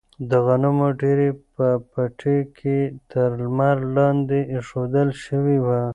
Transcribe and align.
د 0.29 0.31
غنمو 0.45 0.87
ډیرۍ 1.01 1.31
په 1.53 1.67
پټي 1.91 2.37
کې 2.57 2.77
تر 3.11 3.29
لمر 3.41 3.77
لاندې 3.95 4.39
ایښودل 4.53 5.09
شوې 5.23 5.57
وه. 5.65 5.81